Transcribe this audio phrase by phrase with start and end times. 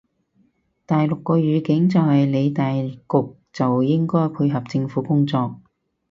[0.87, 5.61] 大陸個語境就係理大局就應該配合政府工作